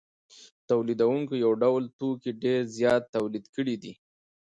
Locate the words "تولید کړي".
3.15-3.75